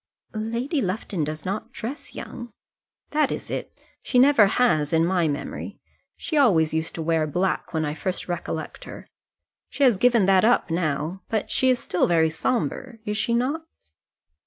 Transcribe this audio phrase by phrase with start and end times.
[0.33, 2.49] "Lady Lufton does not dress young."
[3.11, 3.71] "That is it.
[4.01, 5.79] She never has, in my memory.
[6.17, 9.07] She always used to wear black when I first recollect her.
[9.69, 13.67] She has given that up now; but she is still very sombre; is she not?"